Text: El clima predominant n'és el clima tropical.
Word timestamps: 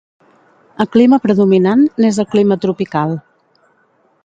El 0.85 0.89
clima 0.95 1.19
predominant 1.25 1.85
n'és 2.05 2.19
el 2.25 2.29
clima 2.33 2.59
tropical. 2.67 3.17